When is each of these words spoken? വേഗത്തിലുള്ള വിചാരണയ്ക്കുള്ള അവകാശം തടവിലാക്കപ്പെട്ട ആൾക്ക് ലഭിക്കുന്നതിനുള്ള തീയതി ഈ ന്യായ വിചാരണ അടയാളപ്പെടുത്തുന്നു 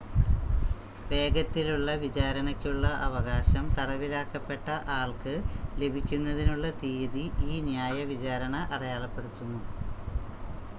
വേഗത്തിലുള്ള 1.09 1.93
വിചാരണയ്ക്കുള്ള 2.03 2.85
അവകാശം 3.03 3.67
തടവിലാക്കപ്പെട്ട 3.77 4.67
ആൾക്ക് 4.97 5.35
ലഭിക്കുന്നതിനുള്ള 5.77 6.71
തീയതി 6.81 7.25
ഈ 7.49 7.61
ന്യായ 7.69 7.99
വിചാരണ 8.11 8.67
അടയാളപ്പെടുത്തുന്നു 8.71 9.61